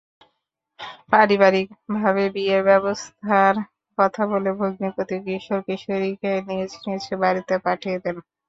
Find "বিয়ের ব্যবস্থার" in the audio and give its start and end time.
2.35-3.55